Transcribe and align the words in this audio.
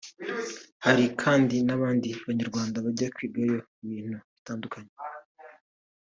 Hari 0.85 1.03
kandi 1.21 1.55
n’abandi 1.67 2.07
Banyarwanda 2.27 2.77
bajya 2.85 3.07
kwigayo 3.15 3.55
ibintu 3.83 4.17
bitandukanye 4.33 4.93